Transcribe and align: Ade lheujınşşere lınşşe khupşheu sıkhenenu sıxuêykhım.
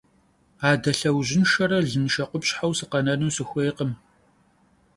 Ade 0.69 0.91
lheujınşşere 0.99 1.79
lınşşe 1.89 2.23
khupşheu 2.29 2.71
sıkhenenu 2.77 3.29
sıxuêykhım. 3.35 3.91